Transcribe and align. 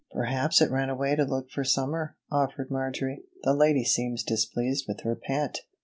"Perhaps 0.13 0.61
it 0.61 0.71
ran 0.71 0.89
away 0.89 1.15
to 1.15 1.23
look 1.25 1.51
for 1.51 1.63
summer," 1.63 2.15
offered 2.31 2.71
Marjory. 2.71 3.21
"The 3.43 3.53
lady 3.53 3.83
seems 3.83 4.23
displeased 4.23 4.85
with 4.87 5.01
her 5.01 5.15
pet." 5.15 5.59